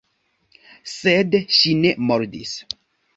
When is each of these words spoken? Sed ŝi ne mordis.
Sed 0.93 1.37
ŝi 1.57 1.73
ne 1.83 1.91
mordis. 2.13 2.55